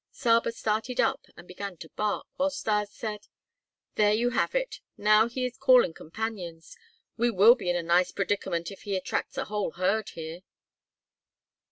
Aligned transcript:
Saba 0.11 0.51
started 0.51 0.99
up 0.99 1.27
and 1.37 1.47
began 1.47 1.77
to 1.77 1.89
bark, 1.89 2.25
while 2.37 2.49
Stas 2.49 2.89
said: 2.91 3.27
"There 3.93 4.11
you 4.15 4.31
have 4.31 4.55
it! 4.55 4.79
Now 4.97 5.27
he 5.27 5.45
is 5.45 5.57
calling 5.59 5.93
companions. 5.93 6.75
We 7.17 7.29
will 7.29 7.53
be 7.53 7.69
in 7.69 7.75
a 7.75 7.83
nice 7.83 8.11
predicament 8.11 8.71
if 8.71 8.81
he 8.81 8.95
attracts 8.95 9.37
a 9.37 9.45
whole 9.45 9.73
herd 9.73 10.09
here." 10.09 10.39